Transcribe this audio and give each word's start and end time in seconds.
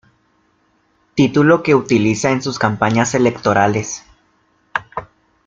Título 1.13 1.61
que 1.61 1.75
utiliza 1.75 2.31
en 2.31 2.41
sus 2.41 2.57
campañas 2.57 3.13
electorales. 3.13 4.03